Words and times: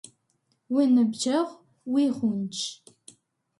Уиныбджэгъу 0.73 1.61
уигъундж. 1.91 2.57